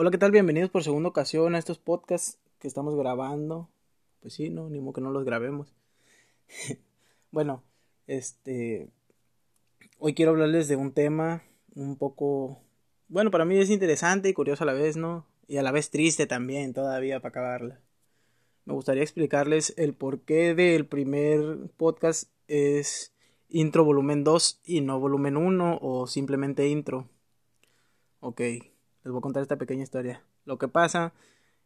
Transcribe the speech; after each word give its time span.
Hola, 0.00 0.12
¿qué 0.12 0.18
tal? 0.18 0.30
Bienvenidos 0.30 0.70
por 0.70 0.84
segunda 0.84 1.08
ocasión 1.08 1.56
a 1.56 1.58
estos 1.58 1.80
podcasts 1.80 2.38
que 2.60 2.68
estamos 2.68 2.94
grabando. 2.94 3.68
Pues 4.20 4.32
sí, 4.32 4.48
no, 4.48 4.70
ni 4.70 4.78
modo 4.78 4.92
que 4.92 5.00
no 5.00 5.10
los 5.10 5.24
grabemos. 5.24 5.74
bueno, 7.32 7.64
este. 8.06 8.90
Hoy 9.98 10.14
quiero 10.14 10.30
hablarles 10.30 10.68
de 10.68 10.76
un 10.76 10.92
tema 10.92 11.42
un 11.74 11.96
poco. 11.96 12.62
Bueno, 13.08 13.32
para 13.32 13.44
mí 13.44 13.58
es 13.58 13.70
interesante 13.70 14.28
y 14.28 14.34
curioso 14.34 14.62
a 14.62 14.68
la 14.68 14.72
vez, 14.72 14.96
¿no? 14.96 15.26
Y 15.48 15.56
a 15.56 15.64
la 15.64 15.72
vez 15.72 15.90
triste 15.90 16.28
también, 16.28 16.74
todavía 16.74 17.18
para 17.18 17.30
acabarla. 17.30 17.80
Me 18.66 18.74
gustaría 18.74 19.02
explicarles 19.02 19.74
el 19.76 19.94
porqué 19.94 20.54
del 20.54 20.86
primer 20.86 21.72
podcast 21.76 22.30
es 22.46 23.12
intro 23.48 23.82
volumen 23.82 24.22
2 24.22 24.60
y 24.64 24.80
no 24.80 25.00
volumen 25.00 25.36
1 25.36 25.80
o 25.82 26.06
simplemente 26.06 26.68
intro. 26.68 27.08
Ok 28.20 28.42
les 29.08 29.12
voy 29.12 29.20
a 29.20 29.22
contar 29.22 29.42
esta 29.42 29.56
pequeña 29.56 29.82
historia. 29.82 30.22
Lo 30.44 30.58
que 30.58 30.68
pasa 30.68 31.14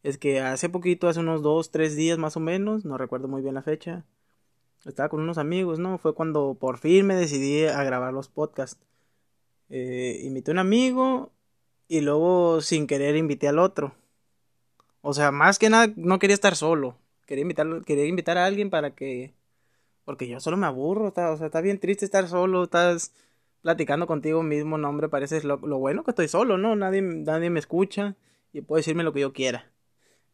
es 0.04 0.16
que 0.16 0.40
hace 0.40 0.68
poquito, 0.68 1.08
hace 1.08 1.18
unos 1.18 1.42
dos, 1.42 1.72
tres 1.72 1.96
días 1.96 2.16
más 2.16 2.36
o 2.36 2.40
menos, 2.40 2.84
no 2.84 2.98
recuerdo 2.98 3.26
muy 3.26 3.42
bien 3.42 3.54
la 3.54 3.62
fecha, 3.62 4.04
estaba 4.84 5.08
con 5.08 5.20
unos 5.20 5.38
amigos, 5.38 5.80
¿no? 5.80 5.98
Fue 5.98 6.14
cuando 6.14 6.56
por 6.58 6.78
fin 6.78 7.04
me 7.04 7.16
decidí 7.16 7.64
a 7.64 7.82
grabar 7.82 8.12
los 8.12 8.28
podcasts. 8.28 8.80
Eh, 9.70 10.20
invité 10.22 10.52
a 10.52 10.54
un 10.54 10.58
amigo 10.58 11.30
y 11.88 12.00
luego 12.00 12.60
sin 12.60 12.86
querer 12.86 13.16
invité 13.16 13.48
al 13.48 13.58
otro. 13.58 13.92
O 15.00 15.12
sea, 15.12 15.32
más 15.32 15.58
que 15.58 15.68
nada 15.68 15.92
no 15.96 16.20
quería 16.20 16.34
estar 16.34 16.54
solo. 16.54 16.96
Quería 17.26 17.42
invitar, 17.42 17.84
quería 17.84 18.06
invitar 18.06 18.38
a 18.38 18.46
alguien 18.46 18.70
para 18.70 18.94
que... 18.94 19.34
Porque 20.04 20.28
yo 20.28 20.38
solo 20.38 20.56
me 20.56 20.66
aburro, 20.66 21.06
o 21.08 21.12
sea, 21.12 21.46
está 21.46 21.60
bien 21.60 21.80
triste 21.80 22.04
estar 22.04 22.28
solo, 22.28 22.64
estás 22.64 23.12
platicando 23.62 24.06
contigo 24.06 24.42
mismo, 24.42 24.76
no, 24.76 24.88
hombre, 24.88 25.08
parece 25.08 25.42
lo, 25.42 25.56
lo, 25.56 25.78
bueno 25.78 26.04
que 26.04 26.10
estoy 26.10 26.28
solo, 26.28 26.58
¿no? 26.58 26.76
Nadie, 26.76 27.00
nadie 27.00 27.48
me 27.48 27.60
escucha 27.60 28.16
y 28.52 28.60
puedo 28.60 28.78
decirme 28.78 29.04
lo 29.04 29.12
que 29.12 29.20
yo 29.20 29.32
quiera. 29.32 29.70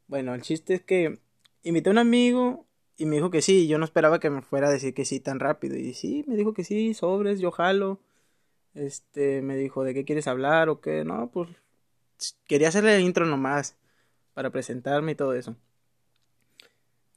Bueno, 0.08 0.34
el 0.34 0.42
chiste 0.42 0.74
es 0.74 0.82
que 0.82 1.20
invité 1.62 1.90
a 1.90 1.92
un 1.92 1.98
amigo 1.98 2.66
y 2.96 3.06
me 3.06 3.16
dijo 3.16 3.30
que 3.30 3.42
sí, 3.42 3.68
yo 3.68 3.78
no 3.78 3.84
esperaba 3.84 4.18
que 4.18 4.30
me 4.30 4.42
fuera 4.42 4.68
a 4.68 4.72
decir 4.72 4.94
que 4.94 5.04
sí 5.04 5.20
tan 5.20 5.38
rápido. 5.38 5.76
Y 5.76 5.94
sí, 5.94 6.24
me 6.26 6.34
dijo 6.36 6.52
que 6.54 6.64
sí, 6.64 6.94
sobres, 6.94 7.38
yo 7.38 7.52
jalo. 7.52 8.00
Este, 8.74 9.42
me 9.42 9.56
dijo, 9.56 9.84
¿de 9.84 9.94
qué 9.94 10.04
quieres 10.04 10.26
hablar 10.26 10.68
o 10.68 10.80
qué? 10.80 11.04
No, 11.04 11.30
pues 11.30 11.48
quería 12.46 12.68
hacerle 12.68 12.96
el 12.96 13.02
intro 13.02 13.26
nomás 13.26 13.76
para 14.34 14.50
presentarme 14.50 15.12
y 15.12 15.14
todo 15.14 15.34
eso. 15.34 15.56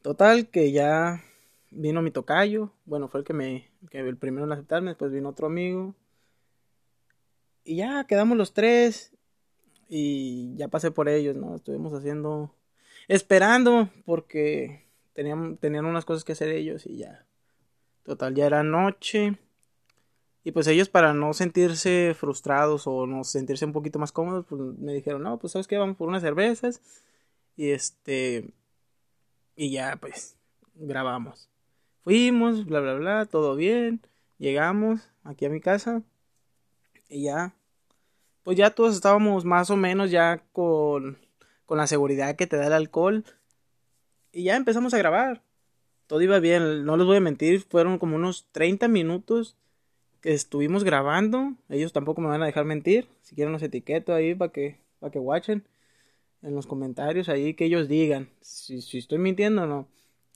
Total, 0.02 0.50
que 0.50 0.72
ya 0.72 1.24
vino 1.72 2.02
mi 2.02 2.12
tocayo, 2.12 2.72
bueno, 2.86 3.08
fue 3.08 3.22
el 3.22 3.26
que 3.26 3.34
me, 3.34 3.72
que 3.90 4.00
el 4.00 4.18
primero 4.18 4.46
en 4.46 4.52
aceptarme, 4.52 4.92
después 4.92 5.12
vino 5.12 5.30
otro 5.30 5.48
amigo, 5.48 5.96
y 7.64 7.78
ya 7.78 8.06
quedamos 8.06 8.38
los 8.38 8.54
tres 8.54 9.14
y 9.90 10.56
ya 10.56 10.68
pasé 10.68 10.92
por 10.92 11.10
ellos, 11.10 11.36
¿no? 11.36 11.56
Estuvimos 11.56 11.94
haciendo, 11.94 12.56
esperando 13.08 13.90
porque 14.06 14.86
tenían, 15.14 15.58
tenían 15.58 15.86
unas 15.86 16.06
cosas 16.06 16.24
que 16.24 16.32
hacer 16.32 16.50
ellos 16.50 16.86
y 16.86 16.98
ya. 16.98 17.26
Total, 18.04 18.34
ya 18.34 18.46
era 18.46 18.64
noche. 18.64 19.38
Y 20.44 20.54
pues 20.54 20.66
ellos 20.68 20.90
para 20.90 21.14
no 21.14 21.34
sentirse 21.34 22.16
frustrados 22.18 22.88
o 22.88 23.06
no 23.06 23.24
sentirse 23.24 23.66
un 23.66 23.74
poquito 23.74 24.00
más 24.00 24.12
cómodos, 24.12 24.46
pues 24.50 24.62
me 24.80 24.94
dijeron, 24.94 25.22
no, 25.22 25.38
pues 25.38 25.54
sabes 25.54 25.68
qué, 25.68 25.78
vamos 25.78 25.98
por 25.98 26.08
unas 26.10 26.24
cervezas. 26.24 26.82
Y 27.56 27.72
este... 27.72 28.50
Y 29.56 29.72
ya 29.72 29.98
pues 29.98 30.38
grabamos. 30.74 31.51
Fuimos, 32.04 32.66
bla, 32.66 32.80
bla, 32.80 32.96
bla, 32.96 33.26
todo 33.26 33.56
bien. 33.56 34.02
Llegamos 34.40 35.02
aquí 35.24 35.46
a 35.46 35.50
mi 35.50 35.62
casa. 35.62 36.02
Y 37.10 37.24
ya, 37.24 37.54
pues 38.44 38.58
ya 38.58 38.72
todos 38.72 38.96
estábamos 38.96 39.46
más 39.46 39.70
o 39.70 39.76
menos 39.76 40.10
ya 40.10 40.44
con, 40.52 41.20
con 41.66 41.78
la 41.78 41.88
seguridad 41.88 42.36
que 42.36 42.48
te 42.48 42.58
da 42.58 42.68
el 42.68 42.74
alcohol. 42.74 43.24
Y 44.32 44.44
ya 44.44 44.56
empezamos 44.56 44.94
a 44.94 44.98
grabar. 44.98 45.44
Todo 46.08 46.22
iba 46.22 46.40
bien, 46.40 46.86
no 46.86 46.98
les 46.98 47.06
voy 47.06 47.18
a 47.18 47.22
mentir, 47.22 47.62
fueron 47.62 48.00
como 48.00 48.16
unos 48.16 48.48
30 48.52 48.88
minutos 48.88 49.56
que 50.22 50.34
estuvimos 50.34 50.84
grabando. 50.84 51.54
Ellos 51.70 51.94
tampoco 51.94 52.22
me 52.22 52.28
van 52.28 52.42
a 52.42 52.48
dejar 52.48 52.66
mentir. 52.66 53.08
Si 53.22 53.36
quieren 53.36 53.54
los 53.54 53.62
etiqueto 53.62 54.14
ahí 54.14 54.34
para 54.34 54.52
que, 54.52 54.80
para 55.00 55.12
que 55.12 55.20
watchen 55.20 55.64
en 56.42 56.56
los 56.56 56.66
comentarios 56.66 57.30
ahí 57.30 57.54
que 57.54 57.66
ellos 57.66 57.88
digan 57.88 58.30
si, 58.42 58.82
si 58.82 58.98
estoy 58.98 59.20
mintiendo 59.20 59.64
o 59.64 59.68
no. 59.68 59.88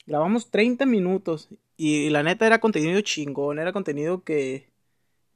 Grabamos 0.05 0.51
30 0.51 0.85
minutos 0.85 1.49
y 1.77 2.09
la 2.09 2.23
neta 2.23 2.45
era 2.45 2.59
contenido 2.59 3.01
chingón, 3.01 3.59
era 3.59 3.73
contenido 3.73 4.23
que, 4.23 4.69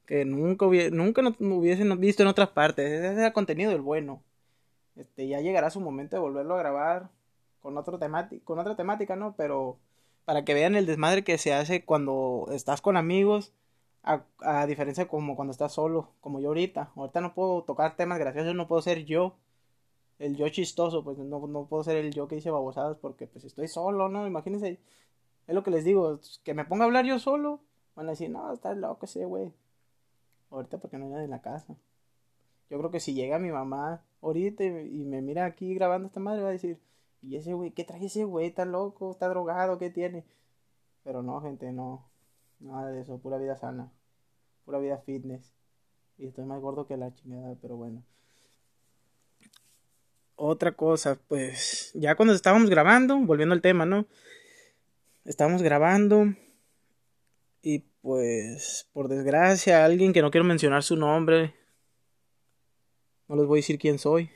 que 0.06 0.24
nunca, 0.24 0.66
hubiese, 0.66 0.90
nunca 0.90 1.22
no, 1.22 1.34
hubiesen 1.56 1.98
visto 1.98 2.22
en 2.22 2.28
otras 2.28 2.50
partes. 2.50 2.90
Ese 2.90 3.12
era 3.12 3.32
contenido 3.32 3.72
del 3.72 3.80
bueno. 3.80 4.22
Este, 4.96 5.26
ya 5.26 5.40
llegará 5.40 5.70
su 5.70 5.80
momento 5.80 6.16
de 6.16 6.20
volverlo 6.20 6.54
a 6.54 6.58
grabar 6.58 7.10
con, 7.60 7.76
otro 7.76 7.98
con 8.44 8.58
otra 8.58 8.76
temática, 8.76 9.16
¿no? 9.16 9.34
Pero 9.36 9.78
para 10.24 10.44
que 10.44 10.54
vean 10.54 10.76
el 10.76 10.86
desmadre 10.86 11.24
que 11.24 11.38
se 11.38 11.52
hace 11.52 11.84
cuando 11.84 12.46
estás 12.52 12.80
con 12.80 12.96
amigos, 12.96 13.52
a, 14.02 14.22
a 14.40 14.66
diferencia 14.66 15.08
como 15.08 15.36
cuando 15.36 15.52
estás 15.52 15.72
solo, 15.72 16.12
como 16.20 16.40
yo 16.40 16.48
ahorita. 16.48 16.92
Ahorita 16.94 17.20
no 17.20 17.34
puedo 17.34 17.62
tocar 17.64 17.96
temas 17.96 18.18
graciosos, 18.18 18.54
no 18.54 18.68
puedo 18.68 18.82
ser 18.82 19.04
yo, 19.04 19.34
el 20.20 20.36
yo 20.36 20.48
chistoso, 20.50 21.02
pues 21.02 21.18
no, 21.18 21.46
no 21.46 21.66
puedo 21.66 21.82
ser 21.82 21.96
el 21.96 22.12
yo 22.12 22.28
que 22.28 22.36
dice 22.36 22.50
babosadas 22.50 22.98
porque 22.98 23.26
pues 23.26 23.44
estoy 23.44 23.68
solo, 23.68 24.08
¿no? 24.10 24.26
Imagínense, 24.26 24.78
es 25.46 25.54
lo 25.54 25.62
que 25.64 25.70
les 25.70 25.82
digo, 25.82 26.20
que 26.44 26.54
me 26.54 26.66
ponga 26.66 26.84
a 26.84 26.86
hablar 26.86 27.06
yo 27.06 27.18
solo, 27.18 27.60
van 27.96 28.06
a 28.06 28.10
decir, 28.10 28.30
no, 28.30 28.52
estás 28.52 28.76
loco 28.76 29.06
ese 29.06 29.24
güey. 29.24 29.50
Ahorita 30.50 30.78
porque 30.78 30.98
no 30.98 31.06
hay 31.06 31.10
nadie 31.12 31.24
en 31.24 31.30
la 31.30 31.40
casa. 31.40 31.74
Yo 32.68 32.78
creo 32.78 32.90
que 32.90 33.00
si 33.00 33.14
llega 33.14 33.38
mi 33.38 33.50
mamá 33.50 34.04
ahorita 34.20 34.62
y, 34.62 35.04
me 35.04 35.22
mira 35.22 35.46
aquí 35.46 35.74
grabando 35.74 36.06
esta 36.06 36.20
madre, 36.20 36.42
va 36.42 36.50
a 36.50 36.52
decir, 36.52 36.78
¿y 37.22 37.36
ese 37.36 37.54
güey? 37.54 37.70
¿Qué 37.70 37.84
trae 37.84 38.04
ese 38.04 38.24
güey? 38.24 38.46
¿Está 38.46 38.66
loco? 38.66 39.10
¿Está 39.10 39.26
drogado? 39.28 39.78
¿Qué 39.78 39.88
tiene? 39.88 40.26
Pero 41.02 41.22
no, 41.22 41.40
gente, 41.40 41.72
no. 41.72 42.04
Nada 42.60 42.90
de 42.90 43.00
eso, 43.00 43.18
pura 43.18 43.38
vida 43.38 43.56
sana. 43.56 43.90
Pura 44.66 44.78
vida 44.78 44.98
fitness. 44.98 45.54
Y 46.18 46.26
estoy 46.26 46.44
más 46.44 46.60
gordo 46.60 46.86
que 46.86 46.98
la 46.98 47.14
chingada, 47.14 47.56
pero 47.62 47.76
bueno. 47.76 48.02
Otra 50.42 50.72
cosa, 50.72 51.18
pues, 51.28 51.90
ya 51.92 52.14
cuando 52.14 52.32
estábamos 52.32 52.70
grabando, 52.70 53.18
volviendo 53.18 53.54
al 53.54 53.60
tema, 53.60 53.84
¿no? 53.84 54.06
Estábamos 55.26 55.60
grabando 55.62 56.34
y 57.60 57.80
pues, 58.00 58.88
por 58.94 59.08
desgracia, 59.08 59.84
alguien 59.84 60.14
que 60.14 60.22
no 60.22 60.30
quiero 60.30 60.46
mencionar 60.46 60.82
su 60.82 60.96
nombre, 60.96 61.54
no 63.28 63.36
les 63.36 63.44
voy 63.44 63.58
a 63.58 63.60
decir 63.60 63.78
quién 63.78 63.98
soy. 63.98 64.30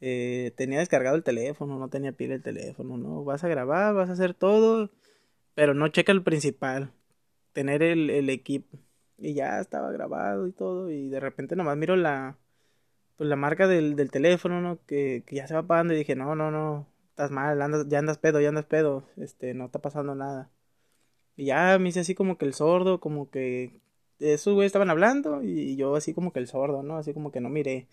Eh, 0.00 0.54
tenía 0.56 0.78
descargado 0.78 1.16
el 1.16 1.24
teléfono, 1.24 1.78
no 1.78 1.90
tenía 1.90 2.12
pila 2.12 2.36
el 2.36 2.42
teléfono, 2.42 2.96
¿no? 2.96 3.24
Vas 3.24 3.44
a 3.44 3.48
grabar, 3.48 3.94
vas 3.94 4.08
a 4.08 4.14
hacer 4.14 4.32
todo, 4.32 4.90
pero 5.54 5.74
no 5.74 5.88
checa 5.88 6.12
el 6.12 6.22
principal, 6.22 6.90
tener 7.52 7.82
el, 7.82 8.08
el 8.08 8.30
equipo. 8.30 8.78
Y 9.18 9.34
ya 9.34 9.60
estaba 9.60 9.92
grabado 9.92 10.46
y 10.46 10.52
todo, 10.52 10.90
y 10.90 11.10
de 11.10 11.20
repente 11.20 11.54
nomás 11.54 11.76
miro 11.76 11.96
la, 11.96 12.38
pues 13.18 13.28
la 13.28 13.36
marca 13.36 13.66
del, 13.66 13.96
del 13.96 14.10
teléfono, 14.10 14.60
¿no? 14.62 14.78
Que, 14.86 15.24
que, 15.26 15.36
ya 15.36 15.46
se 15.48 15.54
va 15.54 15.60
apagando 15.60 15.92
y 15.92 15.98
dije, 15.98 16.16
no, 16.16 16.36
no, 16.36 16.50
no, 16.50 16.86
estás 17.10 17.30
mal, 17.32 17.60
andas, 17.60 17.86
ya 17.88 17.98
andas 17.98 18.16
pedo, 18.16 18.40
ya 18.40 18.48
andas 18.48 18.64
pedo, 18.64 19.04
este, 19.16 19.54
no 19.54 19.66
está 19.66 19.80
pasando 19.80 20.14
nada. 20.14 20.50
Y 21.36 21.46
ya 21.46 21.78
me 21.78 21.88
hice 21.90 22.00
así 22.00 22.14
como 22.14 22.38
que 22.38 22.46
el 22.46 22.54
sordo, 22.54 23.00
como 23.00 23.28
que 23.30 23.80
esos 24.20 24.54
güeyes 24.54 24.70
estaban 24.70 24.90
hablando 24.90 25.42
y 25.42 25.76
yo 25.76 25.96
así 25.96 26.14
como 26.14 26.32
que 26.32 26.40
el 26.40 26.46
sordo, 26.46 26.82
¿no? 26.82 26.96
Así 26.96 27.12
como 27.12 27.32
que 27.32 27.40
no 27.40 27.48
miré. 27.48 27.88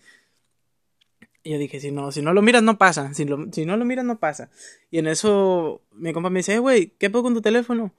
Y 1.42 1.52
yo 1.52 1.58
dije, 1.58 1.80
si 1.80 1.90
no, 1.92 2.12
si 2.12 2.22
no 2.22 2.32
lo 2.32 2.42
miras 2.42 2.62
no 2.62 2.78
pasa, 2.78 3.12
si, 3.14 3.24
lo, 3.24 3.52
si 3.52 3.66
no 3.66 3.76
lo 3.76 3.84
miras 3.84 4.04
no 4.04 4.18
pasa. 4.18 4.50
Y 4.90 4.98
en 4.98 5.08
eso 5.08 5.82
mi 5.92 6.12
compa 6.12 6.30
me 6.30 6.40
dice, 6.40 6.54
eh, 6.54 6.58
güey, 6.60 6.92
¿qué 6.98 7.10
puedo 7.10 7.24
con 7.24 7.34
tu 7.34 7.42
teléfono? 7.42 7.92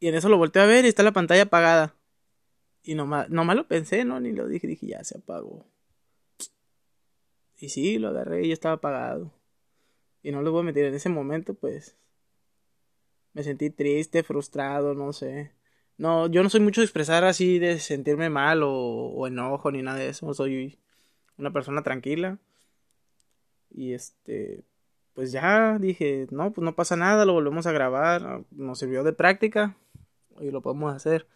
Y 0.00 0.08
en 0.08 0.14
eso 0.14 0.28
lo 0.28 0.38
volteé 0.38 0.62
a 0.62 0.66
ver 0.66 0.84
y 0.86 0.88
está 0.88 1.02
la 1.02 1.12
pantalla 1.12 1.42
apagada. 1.42 1.94
Y 2.82 2.94
nomás, 2.94 3.30
nomás 3.30 3.56
lo 3.56 3.66
pensé, 3.68 4.04
¿no? 4.04 4.20
Ni 4.20 4.32
lo 4.32 4.46
dije, 4.48 4.66
dije, 4.66 4.86
ya 4.86 5.04
se 5.04 5.18
apagó. 5.18 5.66
Y 7.64 7.70
sí, 7.70 7.98
lo 7.98 8.08
agarré 8.08 8.44
y 8.44 8.48
ya 8.48 8.52
estaba 8.52 8.74
apagado. 8.74 9.32
Y 10.22 10.32
no 10.32 10.42
lo 10.42 10.52
voy 10.52 10.60
a 10.60 10.64
meter 10.64 10.84
en 10.84 10.94
ese 10.94 11.08
momento, 11.08 11.54
pues 11.54 11.96
me 13.32 13.42
sentí 13.42 13.70
triste, 13.70 14.22
frustrado, 14.22 14.92
no 14.94 15.14
sé. 15.14 15.52
No, 15.96 16.26
yo 16.26 16.42
no 16.42 16.50
soy 16.50 16.60
mucho 16.60 16.82
de 16.82 16.84
expresar 16.84 17.24
así 17.24 17.58
de 17.58 17.78
sentirme 17.78 18.28
mal 18.28 18.62
o, 18.62 18.70
o 18.70 19.26
enojo 19.26 19.70
ni 19.72 19.80
nada 19.80 19.98
de 19.98 20.08
eso. 20.10 20.34
Soy 20.34 20.78
una 21.38 21.54
persona 21.54 21.82
tranquila. 21.82 22.38
Y 23.70 23.94
este, 23.94 24.64
pues 25.14 25.32
ya 25.32 25.78
dije, 25.78 26.26
no, 26.30 26.52
pues 26.52 26.64
no 26.66 26.74
pasa 26.76 26.96
nada, 26.96 27.24
lo 27.24 27.32
volvemos 27.32 27.66
a 27.66 27.72
grabar. 27.72 28.44
Nos 28.50 28.78
sirvió 28.78 29.04
de 29.04 29.14
práctica 29.14 29.74
y 30.38 30.50
lo 30.50 30.60
podemos 30.60 30.94
hacer. 30.94 31.26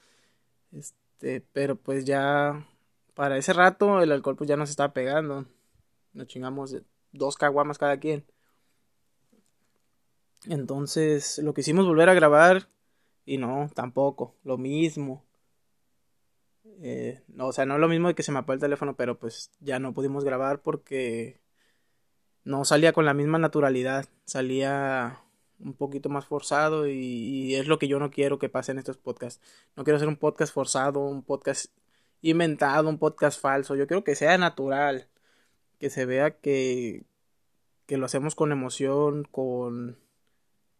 Este, 0.72 1.40
pero 1.54 1.76
pues 1.76 2.04
ya 2.04 2.68
para 3.14 3.38
ese 3.38 3.54
rato 3.54 4.02
el 4.02 4.12
alcohol 4.12 4.36
pues 4.36 4.48
ya 4.48 4.58
nos 4.58 4.68
estaba 4.68 4.92
pegando. 4.92 5.46
Nos 6.12 6.26
chingamos 6.26 6.76
dos 7.12 7.36
caguamas 7.36 7.78
cada 7.78 7.98
quien. 7.98 8.24
Entonces, 10.46 11.38
lo 11.38 11.54
que 11.54 11.62
hicimos 11.62 11.86
volver 11.86 12.08
a 12.08 12.14
grabar 12.14 12.68
y 13.28 13.36
no, 13.36 13.70
tampoco, 13.74 14.34
lo 14.42 14.56
mismo. 14.56 15.24
Eh, 16.80 17.22
no, 17.28 17.48
o 17.48 17.52
sea, 17.52 17.66
no 17.66 17.74
es 17.74 17.80
lo 17.80 17.88
mismo 17.88 18.08
de 18.08 18.14
que 18.14 18.22
se 18.22 18.32
me 18.32 18.38
apagó 18.38 18.54
el 18.54 18.60
teléfono, 18.60 18.96
pero 18.96 19.18
pues 19.18 19.50
ya 19.60 19.78
no 19.78 19.92
pudimos 19.92 20.24
grabar 20.24 20.62
porque 20.62 21.40
no 22.44 22.64
salía 22.64 22.92
con 22.92 23.04
la 23.04 23.14
misma 23.14 23.38
naturalidad, 23.38 24.06
salía 24.24 25.20
un 25.60 25.74
poquito 25.74 26.08
más 26.08 26.24
forzado 26.26 26.86
y, 26.86 26.92
y, 26.92 27.54
es 27.56 27.66
lo 27.66 27.78
que 27.78 27.88
yo 27.88 27.98
no 27.98 28.10
quiero 28.10 28.38
que 28.38 28.48
pase 28.48 28.72
en 28.72 28.78
estos 28.78 28.96
podcasts. 28.96 29.42
No 29.76 29.84
quiero 29.84 29.96
hacer 29.96 30.08
un 30.08 30.16
podcast 30.16 30.54
forzado, 30.54 31.00
un 31.00 31.22
podcast 31.22 31.66
inventado, 32.22 32.88
un 32.88 32.98
podcast 32.98 33.40
falso. 33.40 33.76
Yo 33.76 33.86
quiero 33.86 34.04
que 34.04 34.14
sea 34.14 34.38
natural, 34.38 35.08
que 35.78 35.90
se 35.90 36.06
vea 36.06 36.32
que, 36.32 37.04
que 37.86 37.96
lo 37.96 38.06
hacemos 38.06 38.34
con 38.34 38.52
emoción, 38.52 39.24
con, 39.24 39.98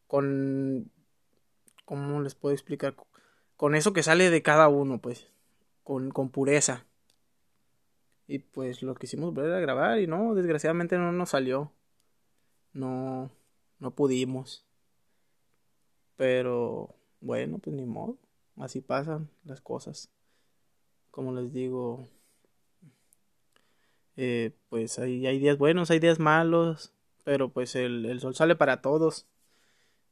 con, 0.07 0.91
¿cómo 1.85 2.21
les 2.21 2.35
puedo 2.35 2.55
explicar? 2.55 2.95
Con 3.57 3.75
eso 3.75 3.93
que 3.93 4.03
sale 4.03 4.31
de 4.31 4.43
cada 4.43 4.69
uno, 4.69 5.01
pues, 5.01 5.29
con, 5.85 6.11
con 6.11 6.31
pureza. 6.31 6.85
Y 8.27 8.41
pues 8.41 8.83
lo 8.83 8.95
quisimos 8.95 9.33
volver 9.33 9.55
a 9.55 9.61
grabar 9.61 9.99
y 10.01 10.07
no, 10.07 10.35
desgraciadamente 10.35 10.99
no 10.99 11.13
nos 11.13 11.31
salió. 11.31 11.73
No, 12.75 13.31
no 13.79 13.91
pudimos. 13.93 14.67
Pero 16.17 16.95
bueno, 17.21 17.59
pues 17.59 17.75
ni 17.75 17.87
modo. 17.87 18.19
Así 18.57 18.81
pasan 18.81 19.31
las 19.45 19.61
cosas. 19.61 20.11
Como 21.11 21.33
les 21.33 21.53
digo, 21.53 22.07
eh, 24.21 24.51
pues 24.69 24.99
hay, 24.99 25.29
hay 25.29 25.39
días 25.39 25.57
buenos, 25.59 25.93
hay 25.93 26.01
días 26.01 26.19
malos, 26.19 26.93
pero 27.23 27.51
pues 27.51 27.77
el, 27.77 28.05
el 28.05 28.19
sol 28.19 28.35
sale 28.35 28.57
para 28.57 28.83
todos. 28.83 29.29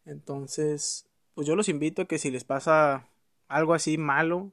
Entonces, 0.05 1.09
pues 1.35 1.49
yo 1.49 1.57
los 1.57 1.69
invito 1.69 2.03
a 2.03 2.05
que 2.05 2.19
si 2.19 2.31
les 2.31 2.45
pasa 2.45 3.09
algo 3.49 3.75
así 3.75 3.99
malo, 3.99 4.53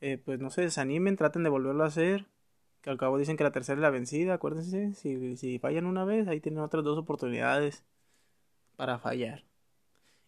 eh, 0.00 0.18
pues 0.18 0.40
no 0.40 0.50
se 0.50 0.62
desanimen, 0.62 1.16
traten 1.16 1.44
de 1.44 1.48
volverlo 1.48 1.84
a 1.84 1.86
hacer. 1.86 2.26
Que 2.80 2.90
al 2.90 2.98
cabo 2.98 3.18
dicen 3.18 3.36
que 3.36 3.44
la 3.44 3.52
tercera 3.52 3.76
es 3.76 3.82
la 3.82 3.90
vencida, 3.90 4.34
acuérdense, 4.34 4.94
si, 4.94 5.36
si 5.36 5.60
fallan 5.60 5.86
una 5.86 6.04
vez, 6.04 6.26
ahí 6.26 6.40
tienen 6.40 6.60
otras 6.60 6.82
dos 6.82 6.98
oportunidades 6.98 7.84
para 8.76 8.98
fallar. 8.98 9.44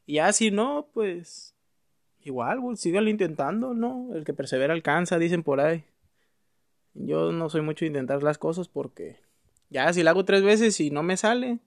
Y 0.06 0.14
ya 0.14 0.32
si 0.32 0.52
no, 0.52 0.86
pues 0.94 1.56
igual, 2.22 2.60
síganlo 2.76 3.10
intentando, 3.10 3.74
¿no? 3.74 4.14
El 4.14 4.24
que 4.24 4.32
persevera 4.32 4.74
alcanza, 4.74 5.18
dicen 5.18 5.42
por 5.42 5.60
ahí. 5.60 5.84
Yo 6.94 7.32
no 7.32 7.48
soy 7.48 7.62
mucho 7.62 7.84
de 7.84 7.88
intentar 7.88 8.22
las 8.22 8.38
cosas 8.38 8.68
porque 8.68 9.20
ya 9.68 9.92
si 9.92 10.02
la 10.02 10.10
hago 10.10 10.24
tres 10.24 10.42
veces 10.42 10.80
y 10.80 10.90
no 10.90 11.02
me 11.02 11.16
sale, 11.16 11.60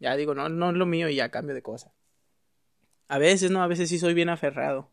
ya 0.00 0.16
digo, 0.16 0.34
no, 0.34 0.48
no 0.48 0.70
es 0.70 0.76
lo 0.76 0.86
mío 0.86 1.08
y 1.08 1.16
ya 1.16 1.30
cambio 1.30 1.54
de 1.54 1.62
cosa. 1.62 1.92
A 3.08 3.18
veces, 3.18 3.50
no, 3.50 3.62
a 3.62 3.66
veces 3.66 3.90
sí 3.90 3.98
soy 3.98 4.14
bien 4.14 4.30
aferrado. 4.30 4.88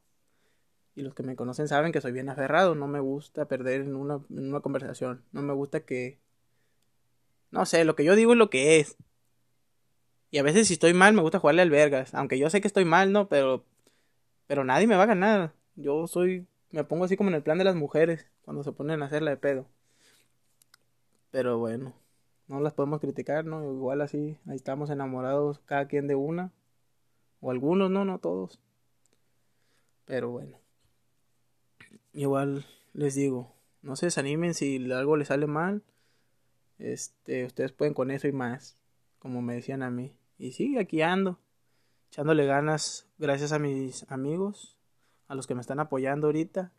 Y 0.94 1.02
los 1.02 1.14
que 1.14 1.24
me 1.24 1.38
conocen 1.38 1.70
saben 1.70 1.94
que 1.94 2.02
soy 2.02 2.12
bien 2.12 2.28
aferrado. 2.28 2.76
No 2.76 2.86
me 2.86 3.00
gusta 3.00 3.48
perder 3.48 3.80
en 3.80 3.96
una, 3.96 4.20
en 4.30 4.50
una 4.50 4.60
conversación. 4.60 5.24
No 5.32 5.42
me 5.42 5.54
gusta 5.54 5.80
que... 5.80 6.20
No 7.52 7.66
sé, 7.66 7.86
lo 7.86 7.96
que 7.96 8.04
yo 8.04 8.18
digo 8.18 8.34
es 8.34 8.38
lo 8.38 8.50
que 8.50 8.82
es. 8.82 8.98
Y 10.30 10.40
a 10.40 10.44
veces 10.44 10.68
si 10.68 10.74
estoy 10.74 10.94
mal 10.94 11.14
me 11.14 11.22
gusta 11.22 11.40
jugarle 11.40 11.62
al 11.62 11.70
vergas. 11.70 12.14
Aunque 12.14 12.38
yo 12.38 12.50
sé 12.50 12.60
que 12.60 12.68
estoy 12.68 12.84
mal, 12.84 13.14
¿no? 13.14 13.30
Pero... 13.30 13.64
Pero 14.48 14.66
nadie 14.66 14.88
me 14.88 14.98
va 14.98 15.04
a 15.04 15.08
ganar. 15.08 15.54
Yo 15.78 16.06
soy... 16.06 16.46
Me 16.72 16.84
pongo 16.84 17.06
así 17.06 17.18
como 17.18 17.30
en 17.30 17.36
el 17.36 17.44
plan 17.44 17.58
de 17.58 17.64
las 17.64 17.76
mujeres. 17.76 18.28
Cuando 18.44 18.64
se 18.64 18.72
ponen 18.72 19.02
a 19.02 19.06
hacerla 19.06 19.32
de 19.32 19.38
pedo. 19.38 19.66
Pero 21.32 21.58
bueno. 21.58 21.94
No 22.48 22.60
las 22.60 22.74
podemos 22.74 23.00
criticar, 23.00 23.46
¿no? 23.46 23.64
Igual 23.64 24.02
así. 24.02 24.38
Ahí 24.48 24.56
estamos 24.56 24.90
enamorados 24.90 25.60
cada 25.66 25.88
quien 25.88 26.08
de 26.08 26.16
una. 26.16 26.52
O 27.42 27.52
algunos, 27.52 27.92
no, 27.92 28.06
no 28.06 28.20
todos. 28.20 28.60
Pero 30.06 30.30
bueno. 30.32 30.58
Igual 32.14 32.66
les 32.94 33.16
digo, 33.16 33.54
no 33.82 33.96
se 33.96 34.08
desanimen 34.08 34.54
si 34.54 34.92
algo 34.92 35.16
les 35.16 35.28
sale 35.28 35.48
mal. 35.48 35.84
Este, 36.80 37.46
ustedes 37.46 37.72
pueden 37.72 37.94
con 37.94 38.10
eso 38.10 38.28
y 38.28 38.32
más, 38.32 38.78
como 39.20 39.42
me 39.42 39.56
decían 39.56 39.84
a 39.84 39.92
mí. 39.92 40.16
Y 40.38 40.54
sí, 40.54 40.78
aquí 40.78 41.02
ando, 41.02 41.40
echándole 42.08 42.46
ganas 42.46 43.08
gracias 43.18 43.52
a 43.52 43.60
mis 43.60 44.10
amigos, 44.10 44.79
a 45.30 45.36
los 45.36 45.48
que 45.48 45.56
me 45.56 45.62
están 45.62 45.80
apoyando 45.80 46.28
ahorita. 46.28 46.74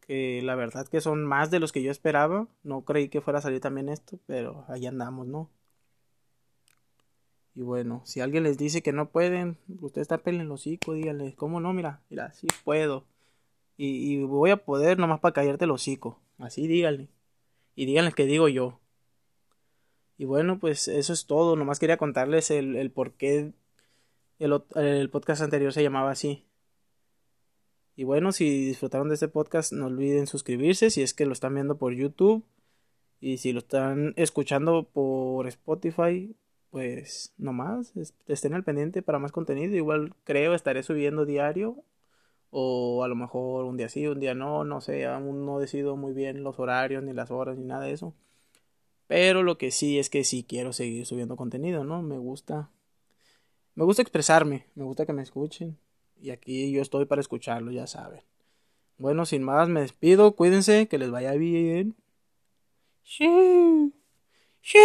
Que 0.00 0.40
la 0.42 0.56
verdad 0.56 0.88
que 0.88 1.00
son 1.00 1.24
más 1.24 1.50
de 1.50 1.60
los 1.60 1.70
que 1.70 1.82
yo 1.82 1.92
esperaba. 1.92 2.48
No 2.64 2.84
creí 2.84 3.08
que 3.08 3.20
fuera 3.20 3.38
a 3.38 3.42
salir 3.42 3.60
también 3.60 3.88
esto, 3.88 4.18
pero 4.26 4.64
ahí 4.68 4.86
andamos, 4.86 5.28
¿no? 5.28 5.50
Y 7.54 7.62
bueno, 7.62 8.02
si 8.04 8.20
alguien 8.20 8.44
les 8.44 8.56
dice 8.56 8.82
que 8.82 8.92
no 8.92 9.10
pueden, 9.10 9.58
ustedes 9.80 10.08
tapen 10.08 10.40
el 10.40 10.50
hocico, 10.50 10.94
díganle, 10.94 11.34
¿cómo 11.34 11.60
no? 11.60 11.72
Mira, 11.72 12.02
mira, 12.08 12.32
sí 12.32 12.46
puedo. 12.64 13.04
Y, 13.76 14.22
voy 14.22 14.50
a 14.50 14.64
poder 14.64 14.98
nomás 14.98 15.20
para 15.20 15.34
callarte 15.34 15.64
el 15.64 15.70
hocico. 15.70 16.20
Así 16.38 16.66
díganle. 16.66 17.08
Y 17.76 17.86
díganle 17.86 18.12
que 18.12 18.26
digo 18.26 18.48
yo. 18.48 18.80
Y 20.16 20.24
bueno, 20.24 20.58
pues 20.58 20.88
eso 20.88 21.12
es 21.12 21.26
todo. 21.26 21.56
Nomás 21.56 21.78
quería 21.78 21.96
contarles 21.96 22.50
el, 22.50 22.90
por 22.90 23.12
qué 23.12 23.52
el 24.38 25.10
podcast 25.10 25.42
anterior 25.42 25.72
se 25.72 25.82
llamaba 25.82 26.10
así. 26.10 26.47
Y 27.98 28.04
bueno, 28.04 28.30
si 28.30 28.64
disfrutaron 28.64 29.08
de 29.08 29.14
este 29.14 29.26
podcast, 29.26 29.72
no 29.72 29.86
olviden 29.86 30.28
suscribirse 30.28 30.88
si 30.88 31.02
es 31.02 31.14
que 31.14 31.26
lo 31.26 31.32
están 31.32 31.54
viendo 31.54 31.78
por 31.78 31.92
YouTube. 31.94 32.44
Y 33.20 33.38
si 33.38 33.52
lo 33.52 33.58
están 33.58 34.14
escuchando 34.16 34.84
por 34.84 35.48
Spotify, 35.48 36.36
pues 36.70 37.34
nomás 37.38 37.92
estén 38.28 38.54
al 38.54 38.62
pendiente 38.62 39.02
para 39.02 39.18
más 39.18 39.32
contenido. 39.32 39.74
Igual 39.74 40.14
creo 40.22 40.54
estaré 40.54 40.84
subiendo 40.84 41.26
diario 41.26 41.82
o 42.50 43.02
a 43.02 43.08
lo 43.08 43.16
mejor 43.16 43.64
un 43.64 43.76
día 43.76 43.88
sí, 43.88 44.06
un 44.06 44.20
día 44.20 44.32
no, 44.32 44.62
no 44.62 44.80
sé, 44.80 45.04
aún 45.04 45.44
no 45.44 45.58
decido 45.58 45.96
muy 45.96 46.12
bien 46.12 46.44
los 46.44 46.60
horarios 46.60 47.02
ni 47.02 47.12
las 47.12 47.32
horas 47.32 47.58
ni 47.58 47.64
nada 47.64 47.86
de 47.86 47.94
eso. 47.94 48.14
Pero 49.08 49.42
lo 49.42 49.58
que 49.58 49.72
sí 49.72 49.98
es 49.98 50.08
que 50.08 50.22
sí 50.22 50.44
quiero 50.48 50.72
seguir 50.72 51.04
subiendo 51.04 51.34
contenido, 51.34 51.82
¿no? 51.82 52.02
Me 52.02 52.18
gusta 52.18 52.70
me 53.74 53.82
gusta 53.82 54.02
expresarme, 54.02 54.66
me 54.76 54.84
gusta 54.84 55.04
que 55.04 55.12
me 55.12 55.22
escuchen 55.22 55.78
y 56.20 56.30
aquí 56.30 56.70
yo 56.72 56.82
estoy 56.82 57.06
para 57.06 57.20
escucharlo, 57.20 57.70
ya 57.70 57.86
saben. 57.86 58.22
Bueno, 58.98 59.26
sin 59.26 59.42
más 59.42 59.68
me 59.68 59.80
despido, 59.80 60.34
cuídense, 60.34 60.88
que 60.88 60.98
les 60.98 61.10
vaya 61.10 61.32
bien. 61.34 61.96
Sí. 63.02 63.92
Sí. 64.62 64.78